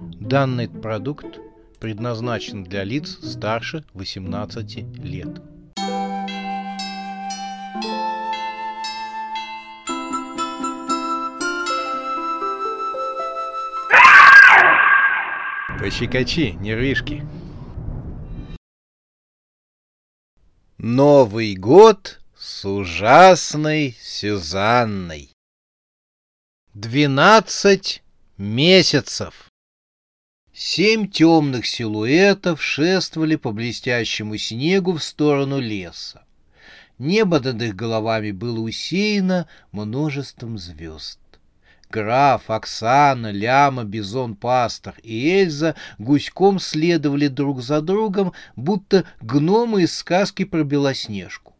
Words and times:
Данный 0.00 0.66
продукт 0.66 1.38
предназначен 1.78 2.64
для 2.64 2.84
лиц 2.84 3.18
старше 3.22 3.84
18 3.92 4.98
лет. 4.98 5.42
Пощекочи, 15.78 16.56
нервишки. 16.60 17.26
Новый 20.78 21.56
год 21.56 22.20
с 22.38 22.64
ужасной 22.64 23.94
Сюзанной. 24.00 25.30
Двенадцать 26.72 28.02
месяцев. 28.38 29.49
Семь 30.62 31.08
темных 31.08 31.64
силуэтов 31.64 32.62
шествовали 32.62 33.36
по 33.36 33.50
блестящему 33.50 34.36
снегу 34.36 34.92
в 34.92 35.02
сторону 35.02 35.58
леса. 35.58 36.22
Небо 36.98 37.40
над 37.40 37.62
их 37.62 37.74
головами 37.74 38.30
было 38.30 38.60
усеяно 38.60 39.48
множеством 39.72 40.58
звезд. 40.58 41.18
Граф, 41.88 42.50
Оксана, 42.50 43.30
Ляма, 43.30 43.84
Бизон, 43.84 44.36
Пастор 44.36 44.96
и 45.02 45.30
Эльза 45.30 45.76
гуськом 45.96 46.58
следовали 46.58 47.28
друг 47.28 47.62
за 47.62 47.80
другом, 47.80 48.34
будто 48.54 49.06
гномы 49.22 49.84
из 49.84 49.96
сказки 49.96 50.44
про 50.44 50.62
Белоснежку. 50.62 51.54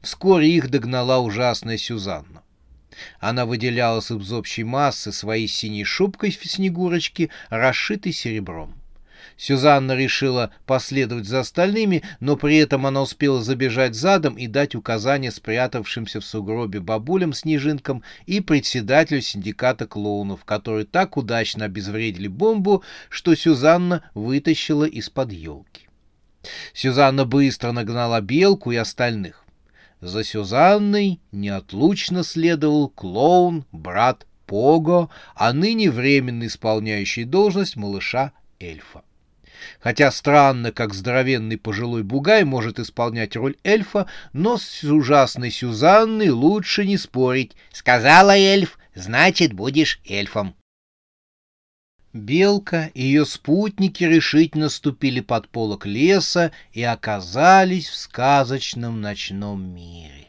Вскоре 0.00 0.48
их 0.48 0.70
догнала 0.70 1.18
ужасная 1.18 1.76
Сюзанна. 1.76 2.42
Она 3.20 3.46
выделялась 3.46 4.10
из 4.10 4.32
общей 4.32 4.64
массы 4.64 5.12
своей 5.12 5.48
синей 5.48 5.84
шубкой 5.84 6.30
в 6.30 6.44
снегурочке, 6.44 7.30
расшитой 7.50 8.12
серебром. 8.12 8.74
Сюзанна 9.36 9.92
решила 9.92 10.50
последовать 10.64 11.26
за 11.26 11.40
остальными, 11.40 12.02
но 12.20 12.36
при 12.36 12.56
этом 12.56 12.86
она 12.86 13.02
успела 13.02 13.42
забежать 13.42 13.94
задом 13.94 14.36
и 14.36 14.46
дать 14.46 14.74
указания 14.74 15.30
спрятавшимся 15.30 16.20
в 16.20 16.24
сугробе 16.24 16.80
бабулям-снежинкам 16.80 18.02
и 18.24 18.40
председателю 18.40 19.20
синдиката 19.20 19.86
клоунов, 19.86 20.44
которые 20.44 20.86
так 20.86 21.16
удачно 21.16 21.66
обезвредили 21.66 22.28
бомбу, 22.28 22.82
что 23.10 23.34
Сюзанна 23.34 24.10
вытащила 24.14 24.84
из-под 24.84 25.32
елки. 25.32 25.88
Сюзанна 26.72 27.24
быстро 27.24 27.72
нагнала 27.72 28.20
белку 28.20 28.72
и 28.72 28.76
остальных. 28.76 29.45
За 30.00 30.24
Сюзанной 30.24 31.20
неотлучно 31.32 32.22
следовал 32.22 32.88
клоун, 32.88 33.64
брат 33.72 34.26
Пого, 34.46 35.10
а 35.34 35.52
ныне 35.52 35.90
временно 35.90 36.46
исполняющий 36.46 37.24
должность 37.24 37.76
малыша-эльфа. 37.76 39.02
Хотя 39.80 40.10
странно, 40.12 40.70
как 40.70 40.94
здоровенный 40.94 41.58
пожилой 41.58 42.02
бугай 42.02 42.44
может 42.44 42.78
исполнять 42.78 43.36
роль 43.36 43.56
эльфа, 43.64 44.06
но 44.32 44.58
с 44.58 44.84
ужасной 44.84 45.50
Сюзанной 45.50 46.28
лучше 46.28 46.86
не 46.86 46.98
спорить. 46.98 47.56
Сказала 47.72 48.36
эльф, 48.36 48.78
значит, 48.94 49.52
будешь 49.52 50.00
эльфом. 50.06 50.54
Белка 52.16 52.90
и 52.94 53.02
ее 53.02 53.24
спутники 53.24 54.02
решительно 54.02 54.68
ступили 54.68 55.20
под 55.20 55.48
полок 55.48 55.86
леса 55.86 56.50
и 56.72 56.82
оказались 56.82 57.88
в 57.88 57.94
сказочном 57.94 59.00
ночном 59.00 59.62
мире. 59.62 60.28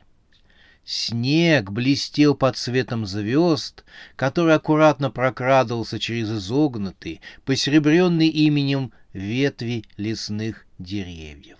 Снег 0.85 1.69
блестел 1.69 2.33
под 2.33 2.55
светом 2.55 3.05
звезд, 3.05 3.83
который 4.15 4.55
аккуратно 4.55 5.11
прокрадывался 5.11 5.99
через 5.99 6.31
изогнутые, 6.31 7.19
посеребренные 7.43 8.29
именем 8.29 8.93
ветви 9.11 9.83
лесных 9.97 10.65
деревьев. 10.79 11.57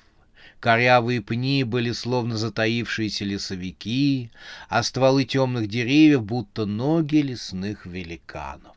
Корявые 0.62 1.22
пни 1.22 1.64
были 1.64 1.92
словно 1.92 2.38
затаившиеся 2.38 3.26
лесовики, 3.26 4.32
а 4.70 4.82
стволы 4.82 5.26
темных 5.26 5.68
деревьев 5.68 6.24
будто 6.24 6.66
ноги 6.66 7.18
лесных 7.18 7.86
великанов. 7.86 8.77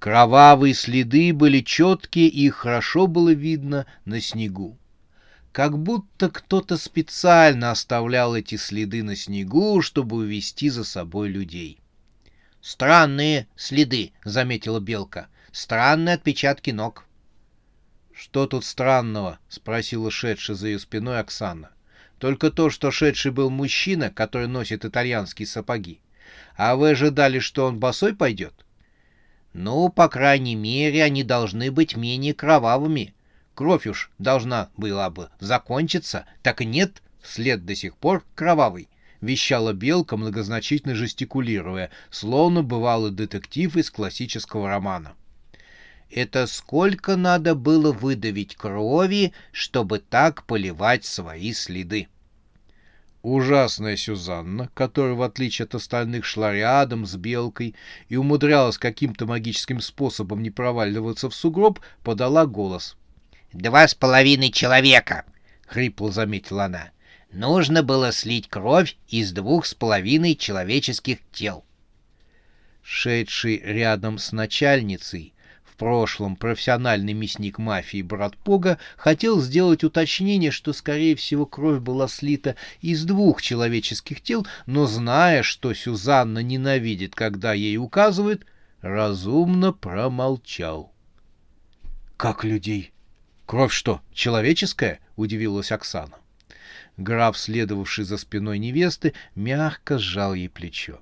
Кровавые 0.00 0.72
следы 0.72 1.34
были 1.34 1.60
четкие, 1.60 2.28
и 2.28 2.48
хорошо 2.48 3.06
было 3.06 3.34
видно 3.34 3.84
на 4.06 4.18
снегу. 4.22 4.78
Как 5.52 5.78
будто 5.78 6.30
кто-то 6.30 6.78
специально 6.78 7.70
оставлял 7.70 8.34
эти 8.34 8.54
следы 8.54 9.02
на 9.02 9.14
снегу, 9.14 9.82
чтобы 9.82 10.16
увести 10.16 10.70
за 10.70 10.84
собой 10.84 11.28
людей. 11.28 11.80
«Странные 12.62 13.46
следы»,— 13.56 14.12
заметила 14.24 14.80
Белка. 14.80 15.28
«Странные 15.52 16.14
отпечатки 16.14 16.70
ног». 16.70 17.04
«Что 18.14 18.46
тут 18.46 18.64
странного?»— 18.64 19.38
спросила 19.50 20.10
шедшая 20.10 20.56
за 20.56 20.68
ее 20.68 20.78
спиной 20.78 21.20
Оксана. 21.20 21.72
«Только 22.18 22.50
то, 22.50 22.70
что 22.70 22.90
шедший 22.90 23.32
был 23.32 23.50
мужчина, 23.50 24.08
который 24.08 24.48
носит 24.48 24.86
итальянские 24.86 25.46
сапоги. 25.46 26.00
А 26.56 26.76
вы 26.76 26.90
ожидали, 26.90 27.38
что 27.38 27.66
он 27.66 27.78
босой 27.78 28.14
пойдет?» 28.14 28.64
«Ну, 29.52 29.88
по 29.88 30.08
крайней 30.08 30.54
мере, 30.54 31.02
они 31.02 31.24
должны 31.24 31.70
быть 31.70 31.96
менее 31.96 32.34
кровавыми. 32.34 33.14
Кровь 33.54 33.86
уж 33.86 34.10
должна 34.18 34.70
была 34.76 35.10
бы 35.10 35.30
закончиться, 35.40 36.26
так 36.42 36.60
и 36.60 36.64
нет, 36.64 37.02
след 37.22 37.64
до 37.64 37.74
сих 37.74 37.96
пор 37.96 38.24
кровавый».— 38.34 38.88
вещала 39.20 39.74
Белка, 39.74 40.16
многозначительно 40.16 40.94
жестикулируя, 40.94 41.90
словно 42.08 42.62
бывалый 42.62 43.10
детектив 43.10 43.76
из 43.76 43.90
классического 43.90 44.68
романа. 44.68 45.12
Это 46.10 46.46
сколько 46.46 47.16
надо 47.16 47.54
было 47.54 47.92
выдавить 47.92 48.56
крови, 48.56 49.34
чтобы 49.52 49.98
так 49.98 50.44
поливать 50.44 51.04
свои 51.04 51.52
следы. 51.52 52.08
Ужасная 53.22 53.96
Сюзанна, 53.96 54.70
которая, 54.72 55.12
в 55.12 55.22
отличие 55.22 55.66
от 55.66 55.74
остальных, 55.74 56.24
шла 56.24 56.52
рядом 56.52 57.04
с 57.04 57.16
белкой 57.16 57.74
и 58.08 58.16
умудрялась 58.16 58.78
каким-то 58.78 59.26
магическим 59.26 59.80
способом 59.80 60.42
не 60.42 60.50
проваливаться 60.50 61.28
в 61.28 61.34
сугроб, 61.34 61.80
подала 62.02 62.46
голос. 62.46 62.96
«Два 63.52 63.86
с 63.86 63.94
половиной 63.94 64.50
человека!»— 64.50 65.24
хрипло 65.66 66.10
заметила 66.10 66.64
она. 66.64 66.90
«Нужно 67.30 67.82
было 67.82 68.10
слить 68.10 68.48
кровь 68.48 68.96
из 69.08 69.32
двух 69.32 69.66
с 69.66 69.74
половиной 69.74 70.34
человеческих 70.34 71.18
тел». 71.30 71.64
Шедший 72.82 73.58
рядом 73.58 74.18
с 74.18 74.32
начальницей, 74.32 75.34
прошлом 75.80 76.36
профессиональный 76.36 77.14
мясник 77.14 77.56
мафии 77.56 78.02
брат 78.02 78.36
Пога 78.36 78.76
хотел 78.98 79.40
сделать 79.40 79.82
уточнение, 79.82 80.50
что, 80.50 80.74
скорее 80.74 81.16
всего, 81.16 81.46
кровь 81.46 81.80
была 81.80 82.06
слита 82.06 82.54
из 82.82 83.06
двух 83.06 83.40
человеческих 83.40 84.20
тел, 84.20 84.46
но, 84.66 84.84
зная, 84.84 85.42
что 85.42 85.72
Сюзанна 85.72 86.40
ненавидит, 86.40 87.14
когда 87.14 87.54
ей 87.54 87.78
указывают, 87.78 88.44
разумно 88.82 89.72
промолчал. 89.72 90.92
«Как 92.18 92.44
людей? 92.44 92.92
Кровь 93.46 93.72
что, 93.72 94.02
человеческая?»— 94.12 95.00
удивилась 95.16 95.72
Оксана. 95.72 96.18
Граф, 96.98 97.38
следовавший 97.38 98.04
за 98.04 98.18
спиной 98.18 98.58
невесты, 98.58 99.14
мягко 99.34 99.98
сжал 99.98 100.34
ей 100.34 100.50
плечо. 100.50 101.00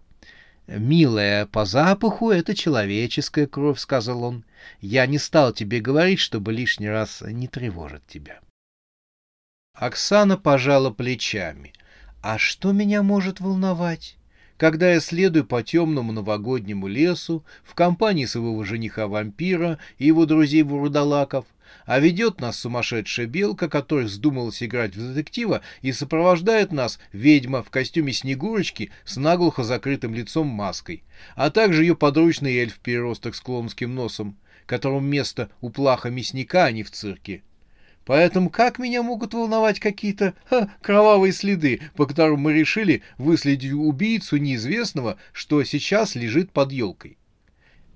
«Милая, 0.69 1.47
по 1.47 1.65
запаху 1.65 2.31
это 2.31 2.55
человеческая 2.55 3.47
кровь»,— 3.47 3.79
сказал 3.81 4.23
он. 4.23 4.45
«Я 4.83 5.07
не 5.07 5.17
стал 5.17 5.55
тебе 5.55 5.81
говорить, 5.81 6.19
чтобы 6.21 6.53
лишний 6.53 6.91
раз 6.91 7.23
не 7.23 7.49
тревожить 7.49 8.07
тебя». 8.07 8.41
Оксана 9.73 10.37
пожала 10.37 10.91
плечами. 10.91 11.73
«А 12.23 12.37
что 12.37 12.73
меня 12.73 13.03
может 13.03 13.41
волновать?» 13.41 14.19
когда 14.59 14.93
я 14.93 15.01
следую 15.01 15.47
по 15.47 15.63
темному 15.63 16.13
новогоднему 16.13 16.89
лесу 16.89 17.45
в 17.63 17.75
компании 17.75 18.25
своего 18.25 18.65
жениха-вампира 18.65 19.79
и 19.99 20.07
его 20.07 20.27
друзей-вурдалаков, 20.27 21.47
а 21.89 22.01
ведет 22.01 22.39
нас 22.43 22.59
сумасшедшая 22.59 23.27
белка, 23.27 23.67
которая 23.71 24.05
вздумалась 24.05 24.63
играть 24.63 24.95
в 24.95 25.15
детектива, 25.15 25.63
и 25.81 25.91
сопровождает 25.91 26.71
нас 26.71 26.99
ведьма 27.13 27.63
в 27.63 27.71
костюме 27.71 28.13
Снегурочки 28.13 28.91
с 29.07 29.17
наглухо 29.17 29.65
закрытым 29.65 30.15
лицом 30.15 30.49
маской, 30.49 31.03
а 31.35 31.49
также 31.51 31.85
ее 31.85 31.97
подручный 31.97 32.59
эльф-переросток 32.59 33.35
с 33.35 33.41
клоунским 33.41 33.95
носом, 33.95 34.37
которому 34.67 35.01
место 35.01 35.49
у 35.63 35.71
плаха 35.71 36.11
мясника, 36.11 36.67
а 36.67 36.73
не 36.73 36.83
в 36.83 36.91
цирке. 36.91 37.43
Поэтому 38.05 38.51
как 38.51 38.79
меня 38.79 39.03
могут 39.03 39.33
волновать 39.33 39.81
какие-то 39.81 40.35
кровавые 40.83 41.33
следы, 41.33 41.81
по 41.97 42.05
которым 42.05 42.41
мы 42.41 42.53
решили 42.53 43.03
выследить 43.17 43.73
убийцу 43.73 44.37
неизвестного, 44.37 45.17
что 45.33 45.65
сейчас 45.65 46.17
лежит 46.17 46.51
под 46.51 46.71
елкой? 46.71 47.17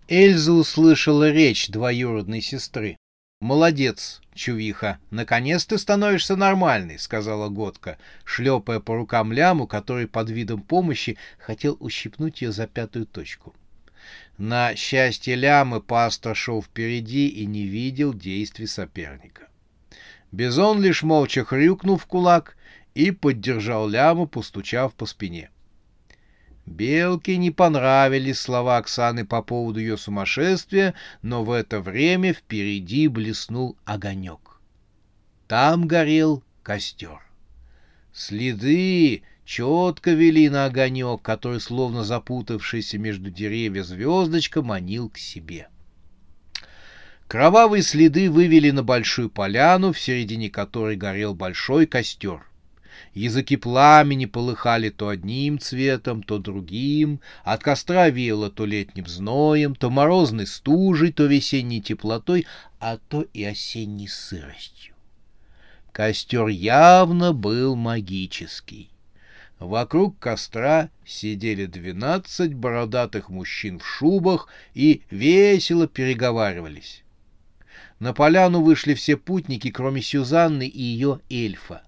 Эльза 0.09 0.53
услышала 0.53 1.31
речь 1.31 1.69
двоюродной 1.69 2.41
сестры. 2.41 2.97
«Молодец, 3.43 4.21
чувиха, 4.35 4.99
наконец 5.11 5.67
ты 5.67 5.77
становишься 5.77 6.37
нормальной»,— 6.37 6.97
сказала 7.01 7.49
Годка, 7.49 7.99
шлепая 8.25 8.79
по 8.79 8.95
рукам 8.95 9.33
ляму, 9.33 9.67
который 9.67 10.07
под 10.07 10.31
видом 10.31 10.63
помощи 10.63 11.19
хотел 11.39 11.77
ущипнуть 11.81 12.41
ее 12.41 12.53
за 12.53 12.69
пятую 12.69 13.05
точку. 13.05 13.53
На 14.39 14.77
счастье 14.77 15.35
лямы 15.35 15.81
пастор 15.81 16.37
шел 16.37 16.63
впереди 16.63 17.27
и 17.27 17.45
не 17.45 17.65
видел 17.65 18.15
действий 18.15 18.69
соперника. 18.69 19.49
Бизон 20.31 20.81
лишь 20.81 21.03
молча 21.03 21.45
хрюкнул 21.45 21.97
в 21.97 22.07
кулак 22.07 22.57
и 22.95 23.11
поддержал 23.11 23.89
ляму, 23.89 24.29
постучав 24.29 24.95
по 24.95 25.05
спине. 25.05 25.51
Белке 26.67 27.37
не 27.37 27.51
понравились 27.51 28.41
слова 28.41 28.77
Оксаны 28.77 29.27
по 29.27 29.43
поводу 29.43 29.81
ее 29.81 29.97
сумасшествия, 29.97 30.95
но 31.21 31.45
в 31.45 31.51
это 31.51 31.81
время 31.81 32.33
впереди 32.33 33.09
блеснул 33.09 33.77
огонек. 33.85 34.61
Там 35.49 35.87
горел 35.87 36.43
костер. 36.63 37.21
Следы 38.13 39.23
четко 39.45 40.13
вели 40.13 40.49
на 40.49 40.67
огонек, 40.67 41.23
который, 41.23 41.61
словно 41.61 42.05
запутавшийся 42.05 42.97
между 42.99 43.31
деревьев 43.31 43.85
звездочка, 43.85 44.63
манил 44.63 45.09
к 45.09 45.19
себе. 45.19 45.69
Кровавые 47.27 47.83
следы 47.83 48.31
вывели 48.31 48.71
на 48.71 48.83
большую 48.83 49.31
поляну, 49.31 49.93
в 49.93 49.99
середине 49.99 50.51
которой 50.51 50.97
горел 50.97 51.35
большой 51.35 51.87
костер. 51.87 52.47
Языки 53.15 53.57
пламени 53.57 54.27
полыхали 54.27 54.91
то 54.91 55.09
одним 55.09 55.59
цветом, 55.59 56.23
то 56.23 56.39
другим, 56.39 57.21
от 57.45 57.63
костра 57.63 58.09
веяло 58.09 58.51
то 58.51 58.65
летним 58.65 59.07
зноем, 59.07 59.75
то 59.75 59.91
морозной 59.91 60.47
стужей, 60.47 61.13
то 61.13 61.27
весенней 61.27 61.81
теплотой, 61.81 62.47
а 62.81 62.99
то 63.09 63.27
и 63.35 63.45
осенней 63.45 64.09
сыростью. 64.09 64.95
Костер 65.93 66.49
явно 66.49 67.33
был 67.33 67.77
магический. 67.77 68.89
Вокруг 69.59 70.19
костра 70.19 70.89
сидели 71.07 71.67
двенадцать 71.67 72.55
бородатых 72.55 73.29
мужчин 73.29 73.79
в 73.79 73.87
шубах 73.87 74.49
и 74.75 75.03
весело 75.11 75.87
переговаривались. 75.87 77.05
На 78.01 78.13
поляну 78.13 78.63
вышли 78.63 78.95
все 78.95 79.17
путники, 79.17 79.71
кроме 79.71 80.03
Сюзанны 80.03 80.67
и 80.67 80.83
ее 80.83 81.21
эльфа. 81.31 81.83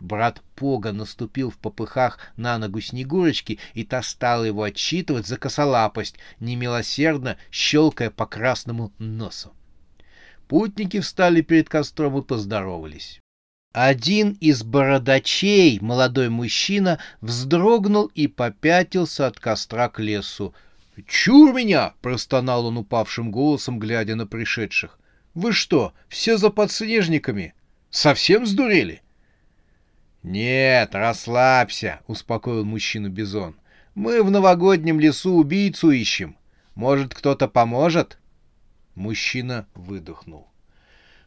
Брат 0.00 0.42
Пога 0.56 0.92
наступил 0.92 1.50
в 1.50 1.58
попыхах 1.58 2.18
на 2.36 2.58
ногу 2.58 2.80
Снегурочки, 2.80 3.58
и 3.74 3.84
та 3.84 4.02
стала 4.02 4.44
его 4.44 4.62
отчитывать 4.62 5.26
за 5.26 5.36
косолапость, 5.36 6.16
немилосердно 6.40 7.36
щелкая 7.50 8.10
по 8.10 8.26
красному 8.26 8.92
носу. 8.98 9.54
Путники 10.48 11.00
встали 11.00 11.42
перед 11.42 11.68
костром 11.68 12.18
и 12.18 12.22
поздоровались. 12.22 13.20
Один 13.72 14.32
из 14.40 14.64
бородачей, 14.64 15.78
молодой 15.80 16.28
мужчина, 16.28 16.98
вздрогнул 17.20 18.06
и 18.06 18.26
попятился 18.26 19.28
от 19.28 19.38
костра 19.38 19.88
к 19.88 20.00
лесу. 20.00 20.54
«Чур 21.06 21.54
меня!»— 21.54 21.94
простонал 22.02 22.66
он 22.66 22.78
упавшим 22.78 23.30
голосом, 23.30 23.78
глядя 23.78 24.16
на 24.16 24.26
пришедших. 24.26 24.98
«Вы 25.34 25.52
что, 25.52 25.92
все 26.08 26.36
за 26.36 26.50
подснежниками? 26.50 27.54
Совсем 27.90 28.44
сдурели?» 28.44 29.02
«Нет, 30.22 30.94
расслабься»,— 30.94 32.00
успокоил 32.06 32.64
мужчину 32.64 33.08
Бизон. 33.08 33.56
«Мы 33.94 34.22
в 34.22 34.30
новогоднем 34.30 35.00
лесу 35.00 35.34
убийцу 35.34 35.90
ищем. 35.90 36.36
Может, 36.74 37.14
кто-то 37.14 37.48
поможет?» 37.48 38.18
Мужчина 38.94 39.66
выдохнул. 39.74 40.46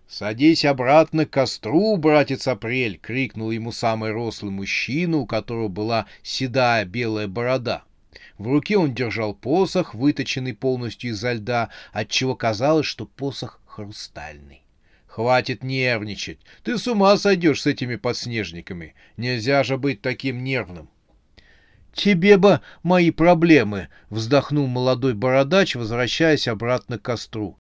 «Садись 0.08 0.64
обратно 0.64 1.26
к 1.26 1.32
костру, 1.32 1.98
братец 1.98 2.48
Апрель!»— 2.48 3.00
крикнул 3.02 3.50
ему 3.50 3.72
самый 3.72 4.12
рослый 4.12 4.52
мужчина, 4.52 5.18
у 5.18 5.26
которого 5.26 5.70
была 5.70 6.06
седая 6.22 6.86
белая 6.86 7.28
борода. 7.28 7.84
В 8.38 8.48
руке 8.48 8.78
он 8.78 8.94
держал 8.94 9.34
посох, 9.34 9.96
выточенный 9.96 10.54
полностью 10.54 11.12
изо 11.12 11.34
льда, 11.34 11.70
отчего 11.94 12.36
казалось, 12.36 12.86
что 12.86 13.06
посох 13.06 13.60
хрустальный. 13.66 14.63
Хватит 15.14 15.62
нервничать. 15.62 16.40
Ты 16.64 16.80
с 16.80 16.88
ума 16.88 17.16
сойдешь 17.18 17.62
с 17.62 17.68
этими 17.68 17.98
подснежниками. 17.98 18.96
Нельзя 19.16 19.64
же 19.64 19.78
быть 19.78 20.02
таким 20.02 20.44
нервным. 20.44 20.90
«Тебе 21.94 22.36
бы 22.38 22.62
мои 22.82 23.12
проблемы!»— 23.12 23.90
вздохнул 24.10 24.66
молодой 24.66 25.14
бородач, 25.14 25.76
возвращаясь 25.76 26.48
обратно 26.48 26.98
к 26.98 27.04
костру. 27.04 27.60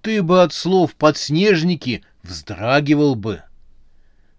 «Ты 0.00 0.22
бы 0.22 0.42
от 0.42 0.54
слов 0.54 0.94
«подснежники» 0.94 2.02
вздрагивал 2.22 3.14
бы!» 3.14 3.42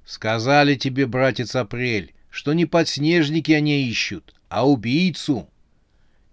«Сказали 0.03 0.73
тебе, 0.73 1.05
братец 1.05 1.55
Апрель, 1.55 2.15
что 2.31 2.53
не 2.53 2.65
подснежники 2.65 3.51
они 3.51 3.83
ищут, 3.83 4.33
а 4.49 4.67
убийцу!» 4.67 5.47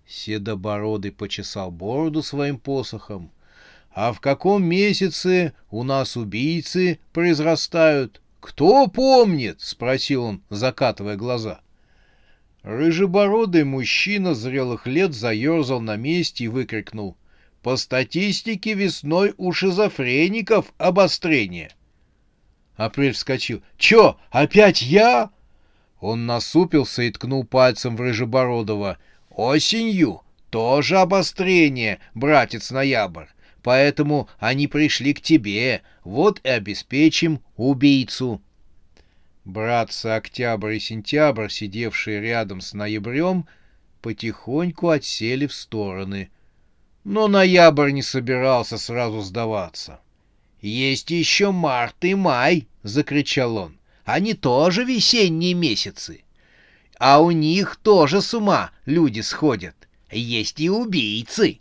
Седобородый 0.06 1.12
почесал 1.12 1.70
бороду 1.70 2.22
своим 2.22 2.58
посохом, 2.58 3.30
а 4.00 4.12
в 4.12 4.20
каком 4.20 4.62
месяце 4.62 5.54
у 5.72 5.82
нас 5.82 6.16
убийцы 6.16 7.00
произрастают? 7.12 8.22
Кто 8.38 8.86
помнит?— 8.86 9.56
спросил 9.60 10.22
он, 10.22 10.42
закатывая 10.50 11.16
глаза. 11.16 11.62
Рыжебородый 12.62 13.64
мужчина 13.64 14.34
зрелых 14.34 14.86
лет 14.86 15.14
заерзал 15.14 15.80
на 15.80 15.96
месте 15.96 16.44
и 16.44 16.48
выкрикнул. 16.48 17.16
По 17.60 17.76
статистике 17.76 18.74
весной 18.74 19.34
у 19.36 19.50
шизофреников 19.50 20.72
обострение. 20.78 21.72
Апрель 22.76 23.14
вскочил. 23.14 23.62
«Чё, 23.78 24.16
опять 24.30 24.80
я?» 24.80 25.30
Он 25.98 26.24
насупился 26.24 27.02
и 27.02 27.10
ткнул 27.10 27.42
пальцем 27.42 27.96
в 27.96 28.00
Рыжебородова. 28.00 28.98
«Осенью 29.28 30.22
тоже 30.50 30.98
обострение, 30.98 31.98
братец 32.14 32.70
Ноябрь 32.70 33.26
поэтому 33.68 34.30
они 34.38 34.66
пришли 34.66 35.12
к 35.12 35.20
тебе. 35.20 35.82
Вот 36.02 36.40
и 36.42 36.48
обеспечим 36.48 37.42
убийцу». 37.54 38.40
Братцы 39.44 40.06
Октябрь 40.06 40.76
и 40.76 40.80
Сентябрь, 40.80 41.50
сидевшие 41.50 42.22
рядом 42.22 42.62
с 42.62 42.72
Ноябрем, 42.72 43.46
потихоньку 44.00 44.88
отсели 44.88 45.46
в 45.46 45.52
стороны. 45.52 46.30
Но 47.04 47.28
Ноябрь 47.28 47.90
не 47.90 48.00
собирался 48.00 48.78
сразу 48.78 49.20
сдаваться. 49.20 50.00
«Есть 50.62 51.10
еще 51.10 51.52
март 51.52 52.02
и 52.06 52.14
май!»— 52.14 52.68
закричал 52.82 53.58
он. 53.58 53.78
«Они 54.06 54.32
тоже 54.32 54.82
весенние 54.82 55.52
месяцы. 55.52 56.24
А 56.98 57.20
у 57.20 57.32
них 57.32 57.76
тоже 57.76 58.22
с 58.22 58.32
ума 58.32 58.70
люди 58.86 59.20
сходят. 59.20 59.76
Есть 60.10 60.58
и 60.58 60.70
убийцы!» 60.70 61.60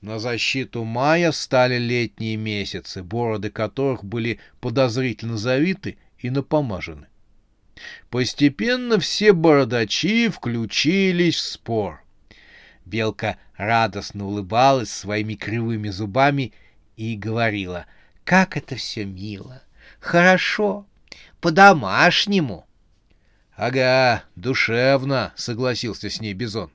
На 0.00 0.18
защиту 0.18 0.84
мая 0.84 1.30
стали 1.30 1.76
летние 1.76 2.36
месяцы, 2.36 3.02
бороды 3.02 3.50
которых 3.50 4.02
были 4.02 4.40
подозрительно 4.60 5.36
завиты 5.36 5.98
и 6.18 6.30
напомажены. 6.30 7.06
Постепенно 8.08 8.98
все 8.98 9.32
бородачи 9.32 10.28
включились 10.28 11.36
в 11.36 11.40
спор. 11.40 12.02
Белка 12.86 13.36
радостно 13.56 14.26
улыбалась 14.26 14.90
своими 14.90 15.34
кривыми 15.34 15.90
зубами 15.90 16.52
и 16.96 17.14
говорила, 17.14 17.86
«Как 18.24 18.56
это 18.56 18.76
все 18.76 19.04
мило! 19.04 19.62
Хорошо! 20.00 20.86
По-домашнему!» 21.40 22.66
«Ага, 23.54 24.24
душевно!»— 24.34 25.32
согласился 25.36 26.08
с 26.08 26.20
ней 26.20 26.32
Бизон. 26.32 26.70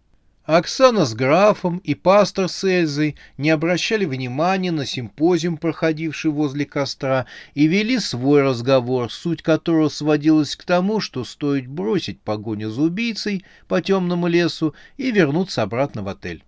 Оксана 0.46 1.06
с 1.06 1.16
графом 1.16 1.80
и 1.80 1.96
пастор 1.96 2.50
с 2.50 2.64
Эльзой 2.64 3.16
не 3.38 3.50
обращали 3.50 4.06
внимания 4.06 4.72
на 4.72 4.86
симпозиум, 4.86 5.58
проходивший 5.58 6.30
возле 6.30 6.66
костра, 6.66 7.26
и 7.56 7.66
вели 7.66 7.98
свой 7.98 8.44
разговор, 8.44 9.12
суть 9.12 9.42
которого 9.42 9.90
сводилась 9.90 10.56
к 10.56 10.64
тому, 10.64 11.00
что 11.00 11.24
стоит 11.24 11.68
бросить 11.68 12.22
погоню 12.22 12.70
за 12.70 12.84
убийцей 12.84 13.44
по 13.68 13.82
темному 13.82 14.28
лесу 14.28 14.76
и 14.98 15.12
вернуться 15.12 15.64
обратно 15.64 16.04
в 16.04 16.10
отель. 16.10 16.44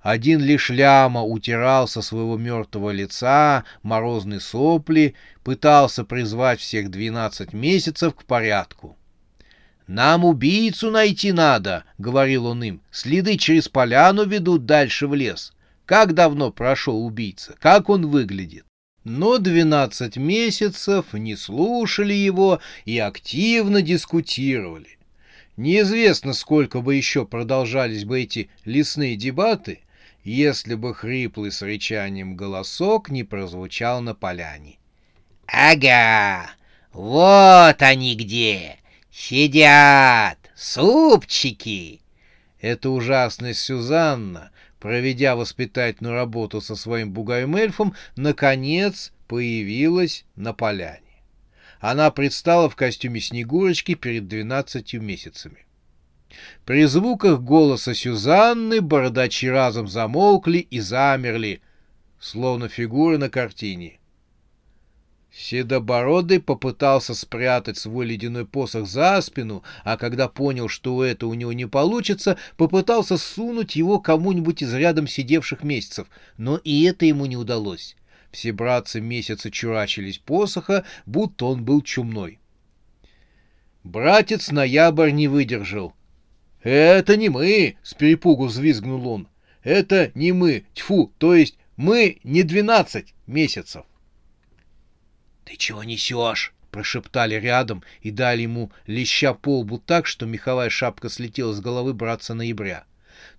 Один 0.00 0.40
лишь 0.40 0.70
ляма 0.70 1.22
утирал 1.22 1.88
со 1.88 2.02
своего 2.02 2.36
мертвого 2.38 2.90
лица 2.90 3.64
морозные 3.82 4.38
сопли, 4.38 5.14
пытался 5.42 6.04
призвать 6.04 6.60
всех 6.60 6.92
двенадцать 6.92 7.52
месяцев 7.52 8.14
к 8.14 8.22
порядку. 8.22 8.96
«Нам 9.90 10.24
убийцу 10.24 10.92
найти 10.92 11.32
надо»,— 11.32 11.82
говорил 11.98 12.46
он 12.46 12.62
им. 12.62 12.80
«Следы 12.92 13.36
через 13.36 13.68
поляну 13.68 14.24
ведут 14.24 14.64
дальше 14.64 15.08
в 15.08 15.14
лес. 15.16 15.52
Как 15.84 16.14
давно 16.14 16.52
прошел 16.52 17.04
убийца? 17.04 17.56
Как 17.58 17.88
он 17.88 18.06
выглядит?» 18.06 18.64
Но 19.02 19.38
двенадцать 19.38 20.16
месяцев 20.16 21.12
не 21.12 21.34
слушали 21.34 22.14
его 22.14 22.60
и 22.84 23.00
активно 23.00 23.82
дискутировали. 23.82 24.96
Неизвестно, 25.56 26.34
сколько 26.34 26.82
бы 26.82 26.94
еще 26.94 27.26
продолжались 27.26 28.04
бы 28.04 28.20
эти 28.20 28.48
лесные 28.64 29.16
дебаты, 29.16 29.80
если 30.22 30.76
бы 30.76 30.94
хриплый 30.94 31.50
с 31.50 31.62
речанием 31.62 32.36
голосок 32.36 33.10
не 33.10 33.24
прозвучал 33.24 34.02
на 34.02 34.14
поляне. 34.14 34.78
«Ага, 35.48 36.48
вот 36.92 37.82
они 37.82 38.14
где! 38.14 38.79
Сидят! 39.20 40.38
Супчики!» 40.56 42.00
Эта 42.58 42.88
ужасная 42.88 43.52
Сюзанна 43.52 44.50
проведя 44.80 45.36
воспитательную 45.36 46.14
работу 46.14 46.62
со 46.62 46.74
своим 46.74 47.12
бугаем-эльфом, 47.12 47.94
наконец 48.16 49.12
появилась 49.28 50.24
на 50.36 50.54
поляне. 50.54 51.22
Она 51.80 52.10
предстала 52.10 52.70
в 52.70 52.76
костюме 52.76 53.20
Снегурочки 53.20 53.94
перед 53.94 54.26
двенадцатью 54.26 55.02
месяцами. 55.02 55.66
При 56.64 56.86
звуках 56.86 57.40
голоса 57.40 57.94
Сюзанны 57.94 58.80
бородачи 58.80 59.46
разом 59.46 59.86
замолкли 59.86 60.58
и 60.58 60.80
замерли, 60.80 61.60
словно 62.18 62.68
фигуры 62.68 63.18
на 63.18 63.28
картине. 63.28 63.99
Седобородый 65.32 66.40
попытался 66.40 67.14
спрятать 67.14 67.78
свой 67.78 68.04
ледяной 68.06 68.46
посох 68.46 68.86
за 68.88 69.20
спину, 69.20 69.62
а 69.84 69.96
когда 69.96 70.28
понял, 70.28 70.68
что 70.68 71.04
это 71.04 71.28
у 71.28 71.34
него 71.34 71.52
не 71.52 71.66
получится, 71.66 72.36
попытался 72.56 73.16
сунуть 73.16 73.76
его 73.76 74.00
кому-нибудь 74.00 74.62
из 74.62 74.74
рядом 74.74 75.06
сидевших 75.06 75.62
месяцев, 75.62 76.08
но 76.36 76.56
и 76.56 76.82
это 76.84 77.06
ему 77.06 77.26
не 77.26 77.36
удалось. 77.36 77.96
Все 78.32 78.52
братцы 78.52 79.00
месяца 79.00 79.50
чурачились 79.50 80.18
посоха, 80.18 80.84
будто 81.06 81.46
он 81.46 81.64
был 81.64 81.82
чумной. 81.82 82.40
Братец 83.84 84.50
Ноябрь 84.50 85.10
не 85.10 85.28
выдержал. 85.28 85.94
«Это 86.62 87.16
не 87.16 87.28
мы!»— 87.28 87.76
с 87.82 87.94
перепугу 87.94 88.46
взвизгнул 88.46 89.06
он. 89.08 89.28
«Это 89.62 90.10
не 90.14 90.32
мы! 90.32 90.64
Тьфу! 90.74 91.12
То 91.18 91.34
есть 91.34 91.56
мы 91.76 92.18
не 92.22 92.42
двенадцать 92.42 93.14
месяцев!» 93.26 93.84
«Ты 95.50 95.56
чего 95.56 95.82
несешь?»— 95.82 96.54
прошептали 96.70 97.34
рядом 97.34 97.82
и 98.02 98.12
дали 98.12 98.42
ему 98.42 98.70
леща 98.86 99.34
по 99.34 99.58
лбу 99.58 99.78
так, 99.78 100.06
что 100.06 100.24
меховая 100.24 100.70
шапка 100.70 101.08
слетела 101.08 101.52
с 101.52 101.60
головы 101.60 101.92
братца 101.92 102.34
ноября. 102.34 102.84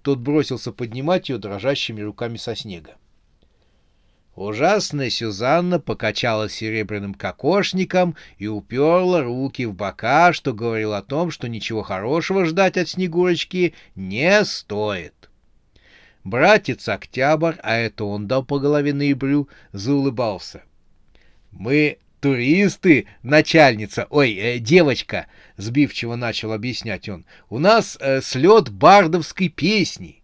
Тот 0.01 0.19
бросился 0.19 0.73
поднимать 0.73 1.29
ее 1.29 1.37
дрожащими 1.37 2.01
руками 2.01 2.35
со 2.35 2.53
снега. 2.53 2.97
Ужасная 4.35 5.09
Сюзанна 5.09 5.79
покачала 5.79 6.49
серебряным 6.49 7.13
кокошником 7.13 8.17
и 8.37 8.47
уперла 8.47 9.21
руки 9.21 9.63
в 9.65 9.73
бока, 9.73 10.33
что 10.33 10.51
говорил 10.51 10.93
о 10.93 11.01
том, 11.01 11.31
что 11.31 11.47
ничего 11.47 11.81
хорошего 11.81 12.43
ждать 12.43 12.75
от 12.75 12.89
Снегурочки 12.89 13.73
не 13.95 14.43
стоит. 14.43 15.29
Братец 16.25 16.89
Октябрь, 16.89 17.55
а 17.63 17.77
это 17.77 18.03
он 18.03 18.27
дал 18.27 18.43
по 18.43 18.59
голове 18.59 18.93
ноябрю, 18.93 19.47
заулыбался. 19.71 20.63
«Мы 21.51 21.97
туристы, 22.21 23.07
начальница, 23.23 24.07
ой, 24.09 24.33
э, 24.33 24.59
девочка»,— 24.59 25.27
сбивчиво 25.57 26.15
начал 26.15 26.53
объяснять 26.53 27.09
он,— 27.09 27.25
«у 27.49 27.59
нас 27.59 27.97
э, 27.99 28.21
слет 28.21 28.69
бардовской 28.69 29.49
песни». 29.49 30.21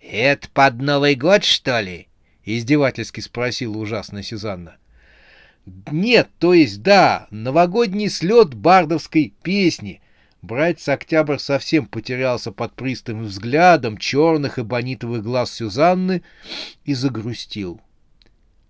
«Это 0.00 0.48
под 0.50 0.82
Новый 0.82 1.14
год, 1.14 1.44
что 1.44 1.80
ли?»— 1.80 2.08
издевательски 2.44 3.20
спросила 3.20 3.78
ужасная 3.78 4.22
Сюзанна. 4.22 4.76
«Нет, 5.90 6.28
то 6.38 6.54
есть 6.54 6.82
да, 6.82 7.28
новогодний 7.30 8.10
слет 8.10 8.54
бардовской 8.54 9.32
песни». 9.42 10.00
Братец 10.42 10.88
Октябрь 10.88 11.38
совсем 11.38 11.86
потерялся 11.86 12.50
под 12.50 12.74
пристальным 12.74 13.26
взглядом 13.26 13.96
черных 13.96 14.58
и 14.58 14.62
бонитовых 14.62 15.22
глаз 15.22 15.52
Сюзанны 15.52 16.22
и 16.84 16.94
загрустил.— 16.94 17.80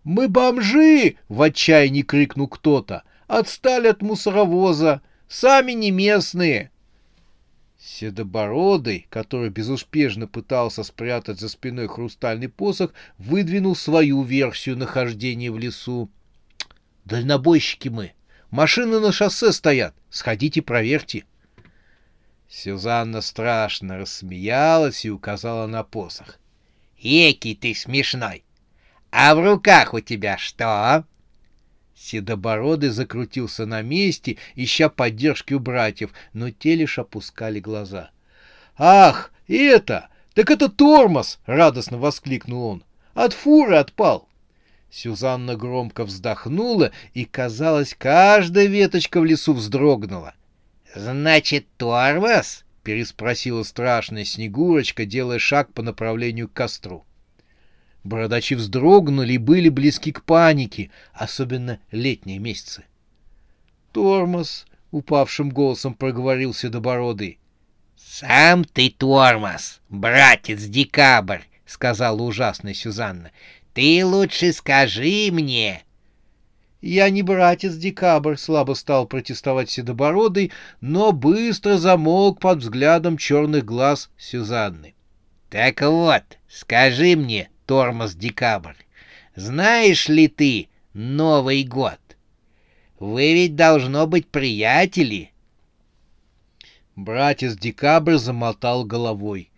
«Мы 0.05 0.29
бомжи!»— 0.29 1.17
в 1.29 1.43
отчаянии 1.43 2.03
крикнул 2.03 2.49
кто-то. 2.49 3.05
«Отстали 3.29 3.89
от 3.89 4.03
мусоровоза! 4.03 5.01
Сами 5.29 5.73
не 5.73 5.91
местные!» 5.91 6.71
Седобородый, 7.79 9.07
который 9.11 9.49
безуспешно 9.49 10.27
пытался 10.27 10.83
спрятать 10.83 11.41
за 11.41 11.49
спиной 11.49 11.89
хрустальный 11.89 12.49
посох, 12.49 12.93
выдвинул 13.19 13.75
свою 13.75 14.23
версию 14.23 14.77
нахождения 14.77 15.51
в 15.51 15.59
лесу. 15.59 16.09
«Дальнобойщики 17.05 17.89
мы! 17.89 18.13
Машины 18.51 19.01
на 19.01 19.13
шоссе 19.13 19.53
стоят! 19.53 19.95
Сходите, 20.11 20.63
проверьте!» 20.63 21.25
Сюзанна 22.49 23.21
страшно 23.21 23.99
рассмеялась 23.99 25.05
и 25.05 25.11
указала 25.11 25.67
на 25.67 25.83
посох. 25.85 26.39
«Экий 27.03 27.57
ты 27.57 27.75
смешной! 27.75 28.45
А 29.13 29.35
в 29.35 29.45
руках 29.45 29.93
у 29.93 30.01
тебя 30.01 30.39
что? 30.39 31.05
Седобородый 31.95 32.89
закрутился 32.89 33.67
на 33.67 33.83
месте, 33.83 34.39
ища 34.55 34.89
поддержки 34.89 35.53
у 35.53 35.61
братьев, 35.61 36.11
но 36.33 36.51
те 36.51 36.75
лишь 36.75 36.99
опускали 36.99 37.61
глаза. 37.61 38.11
«Ах, 38.77 39.31
это! 39.47 40.09
Так 40.35 40.51
это 40.51 40.71
тормоз!»— 40.71 41.39
радостно 41.47 41.99
воскликнул 41.99 42.65
он. 42.65 42.85
«От 43.13 43.35
фуры 43.35 43.77
отпал!» 43.77 44.29
Сюзанна 44.91 45.57
громко 45.57 46.05
вздохнула, 46.05 46.91
и, 47.13 47.27
казалось, 47.27 47.95
каждая 47.97 48.67
веточка 48.67 49.21
в 49.21 49.27
лесу 49.27 49.53
вздрогнула. 49.53 50.35
«Значит, 50.95 51.67
тормоз?»— 51.77 52.65
переспросила 52.83 53.63
страшная 53.63 54.25
Снегурочка, 54.25 55.05
делая 55.05 55.39
шаг 55.39 55.73
по 55.75 55.83
направлению 55.83 56.49
к 56.49 56.55
костру. 56.55 57.05
Бородачи 58.05 58.55
вздрогнули 58.55 59.35
и 59.35 59.39
были 59.39 59.69
близки 59.69 60.13
к 60.13 60.25
панике, 60.25 60.91
особенно 61.13 61.79
летние 61.91 62.39
месяцы. 62.39 62.85
«Тормоз!»— 63.93 64.67
упавшим 64.91 65.51
голосом 65.51 65.95
проговорил 65.95 66.53
Седобородый. 66.53 67.39
«Сам 67.97 68.65
ты 68.65 68.91
тормоз, 68.91 69.81
братец 69.89 70.65
Декабрь!»— 70.65 71.43
сказала 71.67 72.21
ужасная 72.23 72.75
Сюзанна. 72.75 73.31
«Ты 73.73 74.05
лучше 74.05 74.53
скажи 74.53 75.31
мне!» 75.33 75.85
«Я 76.81 77.09
не 77.11 77.23
братец 77.23 77.75
Декабрь»,— 77.75 78.37
слабо 78.37 78.75
стал 78.75 79.07
протестовать 79.07 79.71
Седобородый, 79.71 80.51
но 80.81 81.13
быстро 81.13 81.79
замолк 81.79 82.41
под 82.41 82.59
взглядом 82.59 83.17
черных 83.17 83.65
глаз 83.65 84.11
Сюзанны. 84.19 84.95
«Так 85.49 85.81
вот, 85.83 86.25
скажи 86.49 87.15
мне, 87.15 87.49
тормоз 87.73 88.15
декабрь. 88.15 88.75
Знаешь 89.35 90.07
ли 90.07 90.29
ты 90.29 90.69
Новый 90.93 91.65
год? 91.65 92.01
Вы 92.99 93.33
ведь 93.33 93.57
должно 93.57 94.07
быть 94.07 94.27
приятели. 94.27 95.33
Братец 96.97 97.57
Декабрь 97.57 98.19
замотал 98.19 98.85
головой. 98.85 99.51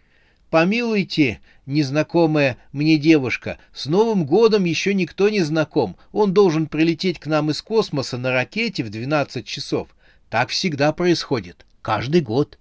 «Помилуйте, 0.48 1.40
незнакомая 1.66 2.56
мне 2.70 2.98
девушка, 2.98 3.58
с 3.72 3.86
Новым 3.86 4.26
годом 4.26 4.62
еще 4.62 4.94
никто 4.94 5.28
не 5.28 5.40
знаком. 5.40 5.96
Он 6.12 6.32
должен 6.32 6.68
прилететь 6.68 7.18
к 7.18 7.26
нам 7.26 7.50
из 7.50 7.62
космоса 7.62 8.16
на 8.16 8.30
ракете 8.30 8.84
в 8.84 8.90
12 8.90 9.44
часов. 9.44 9.88
Так 10.30 10.50
всегда 10.50 10.92
происходит. 10.92 11.66
Каждый 11.82 12.20
год». 12.20 12.60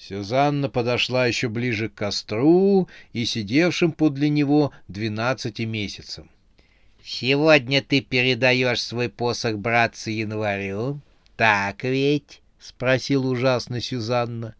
Сюзанна 0.00 0.70
подошла 0.70 1.26
еще 1.26 1.50
ближе 1.50 1.90
к 1.90 1.94
костру 1.94 2.88
и 3.12 3.26
сидевшим 3.26 3.92
подле 3.92 4.30
него 4.30 4.72
двенадцати 4.88 5.62
месяцам. 5.62 6.30
«Сегодня 7.04 7.82
ты 7.82 8.00
передаешь 8.00 8.82
свой 8.82 9.10
посох 9.10 9.58
братцу 9.58 10.10
Январю? 10.10 11.00
Так 11.36 11.84
ведь?»— 11.84 12.40
спросил 12.58 13.26
ужасно 13.26 13.80
Сюзанна. 13.80 14.54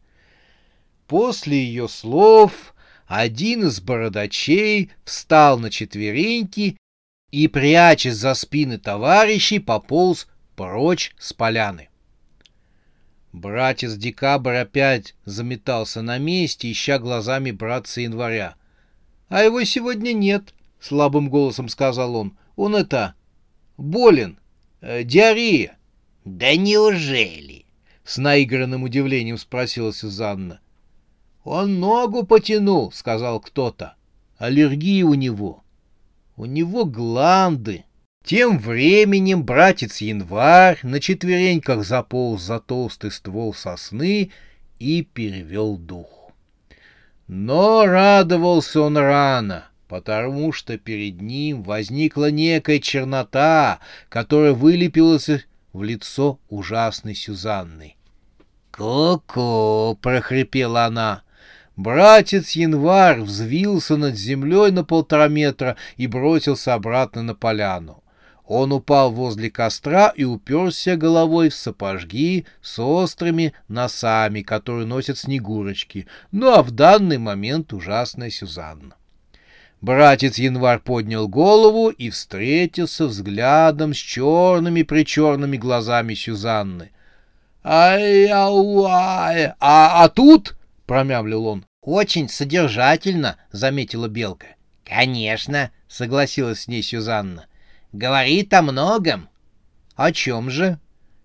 После 1.07 1.65
ее 1.65 1.89
слов 1.89 2.75
один 3.07 3.67
из 3.67 3.81
бородачей 3.81 4.91
встал 5.05 5.59
на 5.59 5.71
четвереньки 5.71 6.77
и, 7.31 7.49
прячась 7.49 8.17
за 8.17 8.35
спины 8.35 8.79
товарищей, 8.79 9.59
пополз 9.59 10.29
прочь 10.55 11.13
с 11.19 11.33
поляны. 11.33 11.90
Братец 13.33 13.95
Декабрь 13.95 14.57
опять 14.57 15.15
заметался 15.25 16.03
на 16.03 16.19
месте, 16.19 16.71
ища 16.71 16.99
глазами 16.99 17.53
братца 17.53 18.01
Января.— 18.01 18.57
А 19.29 19.43
его 19.43 19.63
сегодня 19.63 20.13
нет,— 20.13 20.53
слабым 20.81 21.29
голосом 21.29 21.69
сказал 21.69 22.17
он.— 22.17 22.37
Он 22.57 22.75
это... 22.75 23.15
болен. 23.77 24.39
Э, 24.81 25.05
диарея.— 25.05 25.79
Да 26.25 26.57
неужели?— 26.57 27.67
с 28.05 28.19
наигранным 28.19 28.83
удивлением 28.83 29.39
спросила 29.39 29.93
Сюзанна.— 29.93 30.61
Он 31.45 31.79
ногу 31.79 32.27
потянул,— 32.27 32.91
сказал 32.93 33.39
кто-то.— 33.41 33.95
Аллергия 34.39 35.05
у 35.05 35.15
него.— 35.15 35.63
У 36.37 36.47
него 36.47 36.85
гланды.— 36.85 37.85
тем 38.25 38.59
временем 38.59 39.43
братец 39.45 40.01
Январь 40.01 40.79
на 40.83 41.01
четвереньках 41.01 41.85
заполз 41.85 42.43
за 42.43 42.61
толстый 42.61 43.11
ствол 43.11 43.55
сосны 43.55 44.31
и 44.79 45.03
перевел 45.03 45.77
дух. 45.77 46.31
Но 47.27 47.87
радовался 47.87 48.83
он 48.83 48.97
рано, 48.97 49.67
потому 49.89 50.53
что 50.53 50.79
перед 50.79 51.21
ним 51.21 51.63
возникла 51.63 52.31
некая 52.31 52.79
чернота, 52.79 53.81
которая 54.09 54.53
вылепилась 54.53 55.29
в 55.73 55.83
лицо 55.83 56.39
ужасной 56.49 57.15
Сюзанны. 57.15 57.97
«Ку-ку!»— 58.71 59.99
прохрипела 60.03 60.87
она. 60.87 61.23
Братец 61.77 62.51
Январь 62.53 63.21
взвился 63.21 63.97
над 63.97 64.15
землей 64.15 64.71
на 64.71 64.85
полтора 64.85 65.29
метра 65.29 65.77
и 65.97 66.07
бросился 66.07 66.75
обратно 66.75 67.23
на 67.23 67.35
поляну. 67.35 68.00
Он 68.53 68.73
упал 68.73 69.13
возле 69.13 69.49
костра 69.49 70.09
и 70.09 70.25
уперся 70.25 70.97
головой 70.97 71.51
в 71.51 71.55
сапожги 71.55 72.47
с 72.61 72.81
острыми 72.81 73.53
носами, 73.69 74.43
которые 74.43 74.89
носят 74.89 75.19
снегурочки, 75.19 76.09
ну 76.33 76.53
а 76.53 76.65
в 76.65 76.73
данный 76.73 77.19
момент 77.19 77.73
ужасная 77.73 78.29
Сюзанна. 78.29 78.97
Братец 79.81 80.37
Январь 80.37 80.81
поднял 80.81 81.29
голову 81.29 81.91
и 81.91 82.11
встретился 82.11 83.07
взглядом 83.07 83.95
с 83.95 83.99
черными 83.99 84.83
причерными 84.83 85.57
глазами 85.57 86.15
Сюзанны. 86.15 86.91
«Ай-ай-ай! 87.63 89.53
А, 89.61 90.03
а 90.03 90.09
тут?»— 90.09 90.57
промямлил 90.87 91.47
он. 91.47 91.67
«Очень 91.83 92.29
содержательно»,— 92.29 93.37
заметила 93.53 94.09
Белка. 94.09 94.57
«Конечно»,— 94.85 95.71
согласилась 95.87 96.63
с 96.63 96.67
ней 96.67 96.83
Сюзанна. 96.83 97.47
«Говорит 97.93 98.53
о 98.55 98.63
многом». 98.63 99.29
«О 99.97 100.13
чем 100.13 100.51
же?» 100.51 100.79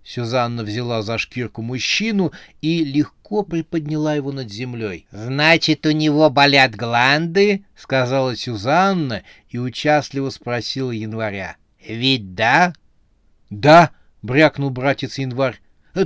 Сюзанна 0.04 0.64
взяла 0.64 1.02
за 1.02 1.18
шкирку 1.18 1.64
мужчину 1.64 2.32
и 2.62 2.84
легко 2.84 3.44
приподняла 3.44 4.16
его 4.16 4.32
над 4.32 4.52
землей. 4.52 5.08
«Значит, 5.12 5.86
у 5.86 5.92
него 5.92 6.30
болят 6.30 6.76
гланды?»— 6.76 7.66
сказала 7.76 8.36
Сюзанна 8.36 9.24
и 9.50 9.58
участливо 9.58 10.30
спросила 10.30 10.92
января. 10.92 11.58
«Ведь 11.88 12.36
да?» 12.36 12.74
«Да»,— 13.50 13.92
брякнул 14.22 14.70
братец 14.70 15.18
январь. 15.18 15.60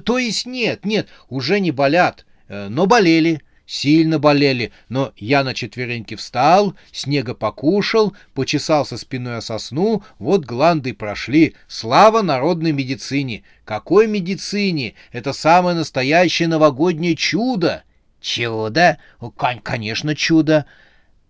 «То 0.06 0.18
есть 0.18 0.46
нет, 0.46 0.86
нет, 0.86 1.10
уже 1.28 1.60
не 1.60 1.72
болят, 1.72 2.26
но 2.48 2.86
болели 2.86 3.42
сильно 3.70 4.18
болели, 4.18 4.72
но 4.90 5.14
я 5.16 5.44
на 5.44 5.54
четвереньки 5.54 6.16
встал, 6.16 6.74
снега 6.92 7.36
покушал, 7.36 8.16
почесался 8.34 8.98
спиной 8.98 9.38
о 9.38 9.42
сосну, 9.42 10.04
вот 10.18 10.44
гланды 10.44 10.96
прошли. 10.96 11.56
Слава 11.68 12.24
народной 12.24 12.72
медицине! 12.72 13.44
Какой 13.66 14.08
медицине? 14.08 14.96
Это 15.12 15.34
самое 15.34 15.76
настоящее 15.76 16.48
новогоднее 16.48 17.16
чудо! 17.16 17.84
Чудо? 18.20 18.98
Кон 19.20 19.60
конечно, 19.60 20.16
чудо. 20.16 20.66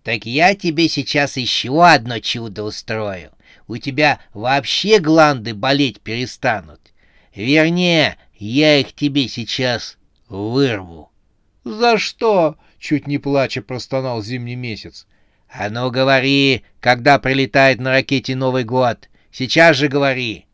Так 0.02 0.24
я 0.24 0.54
тебе 0.54 0.88
сейчас 0.88 1.36
еще 1.36 1.86
одно 1.86 2.20
чудо 2.20 2.64
устрою. 2.64 3.32
У 3.68 3.76
тебя 3.76 4.18
вообще 4.32 4.98
гланды 4.98 5.52
болеть 5.52 6.00
перестанут. 6.00 6.80
Вернее, 7.34 8.16
я 8.38 8.78
их 8.78 8.94
тебе 8.94 9.28
сейчас 9.28 9.98
вырву. 10.30 11.09
«За 11.64 11.98
что?»— 11.98 12.56
чуть 12.78 13.06
не 13.06 13.18
плача 13.18 13.60
простонал 13.62 14.22
зимний 14.22 14.56
месяц. 14.56 15.06
«А 15.52 15.68
ну 15.68 15.90
говори, 15.90 16.62
когда 16.80 17.18
прилетает 17.18 17.80
на 17.80 17.90
ракете 17.90 18.36
Новый 18.36 18.64
год! 18.64 19.08
Сейчас 19.30 19.76
же 19.76 19.88
говори!» 19.88 20.46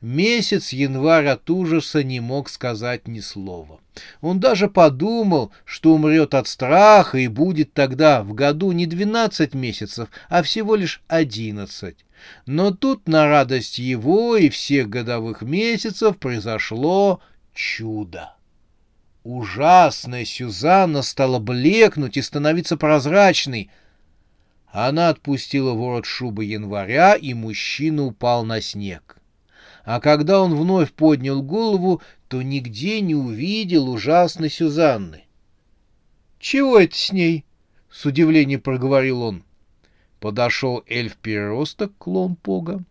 Месяц 0.00 0.72
январь 0.72 1.26
от 1.26 1.50
ужаса 1.50 2.04
не 2.04 2.20
мог 2.20 2.48
сказать 2.48 3.08
ни 3.08 3.20
слова. 3.20 3.80
Он 4.20 4.38
даже 4.38 4.68
подумал, 4.68 5.52
что 5.64 5.94
умрет 5.94 6.34
от 6.34 6.46
страха 6.48 7.18
и 7.18 7.28
будет 7.28 7.72
тогда 7.72 8.22
в 8.22 8.34
году 8.34 8.72
не 8.72 8.86
двенадцать 8.86 9.54
месяцев, 9.54 10.08
а 10.28 10.42
всего 10.42 10.76
лишь 10.76 11.02
одиннадцать. 11.08 12.04
Но 12.46 12.70
тут 12.70 13.08
на 13.08 13.26
радость 13.26 13.78
его 13.78 14.36
и 14.36 14.48
всех 14.48 14.88
годовых 14.88 15.42
месяцев 15.42 16.18
произошло 16.18 17.20
чудо. 17.54 18.35
Ужасная 19.26 20.24
Сюзанна 20.24 21.02
стала 21.02 21.40
блекнуть 21.40 22.16
и 22.16 22.22
становиться 22.22 22.76
прозрачной. 22.76 23.70
Она 24.68 25.08
отпустила 25.08 25.72
ворот 25.72 26.06
шубы 26.06 26.44
января, 26.44 27.14
и 27.14 27.34
мужчина 27.34 28.04
упал 28.04 28.44
на 28.44 28.60
снег. 28.60 29.18
А 29.84 29.98
когда 29.98 30.40
он 30.40 30.54
вновь 30.54 30.92
поднял 30.92 31.42
голову, 31.42 32.00
то 32.28 32.40
нигде 32.40 33.00
не 33.00 33.16
увидел 33.16 33.90
ужасной 33.90 34.48
Сюзанны.— 34.48 35.24
Чего 36.38 36.78
это 36.78 36.96
с 36.96 37.10
ней?— 37.10 37.44
с 37.90 38.04
удивлением 38.04 38.60
проговорил 38.60 39.22
он. 39.22 39.42
Подошел 40.20 40.84
эльф-переросток, 40.86 41.90
клон 41.98 42.36
Пога. 42.36 42.84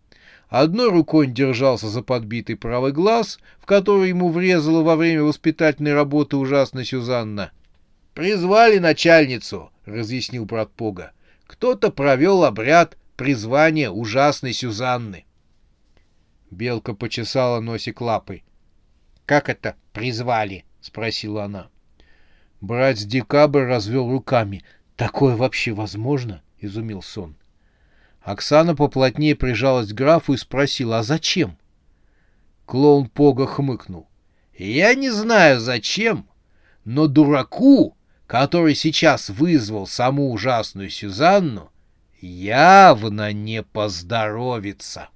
Одной 0.50 0.90
рукой 0.90 1.28
он 1.28 1.34
держался 1.34 1.88
за 1.88 2.02
подбитый 2.02 2.56
правый 2.56 2.92
глаз, 2.92 3.40
в 3.60 3.66
который 3.66 4.10
ему 4.10 4.30
врезала 4.30 4.84
во 4.84 4.96
время 4.96 5.24
воспитательной 5.24 5.94
работы 5.94 6.38
ужасная 6.38 6.84
Сюзанна. 6.84 7.52
«Призвали 8.14 8.78
начальницу»,— 8.78 9.72
разъяснил 9.86 10.46
брат 10.46 10.72
Пога. 10.72 11.12
«Кто-то 11.48 11.92
провел 11.92 12.44
обряд 12.44 12.98
призвания 13.18 13.90
ужасной 13.90 14.54
Сюзанны». 14.54 15.26
Белка 16.52 16.94
почесала 16.94 17.60
носик 17.60 18.00
лапой. 18.00 18.44
«Как 19.26 19.50
это 19.50 19.76
призвали?»— 19.94 20.64
спросила 20.82 21.46
она. 21.46 21.70
Братец 22.62 23.04
Декабрь 23.04 23.64
развел 23.64 24.10
руками. 24.10 24.64
«Такое 24.96 25.36
вообще 25.36 25.74
возможно?»— 25.74 26.42
изумился 26.60 27.22
он. 27.22 27.36
Оксана 28.26 28.76
поплотнее 28.76 29.36
прижалась 29.36 29.90
к 29.90 29.94
графу 29.94 30.34
и 30.34 30.38
спросила, 30.38 30.98
а 30.98 31.04
зачем? 31.04 31.58
Клоун 32.66 33.08
Пога 33.08 33.46
хмыкнул. 33.46 34.08
Я 34.58 34.96
не 34.96 35.12
знаю 35.12 35.60
зачем, 35.60 36.28
но 36.86 37.06
дураку, 37.06 37.96
который 38.26 38.74
сейчас 38.74 39.30
вызвал 39.30 39.86
саму 39.86 40.32
ужасную 40.32 40.90
Сюзанну, 40.90 41.70
явно 42.20 43.32
не 43.32 43.62
поздоровится. 43.62 45.10